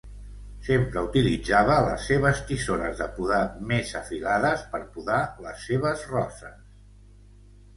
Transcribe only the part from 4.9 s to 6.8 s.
podar les seves roses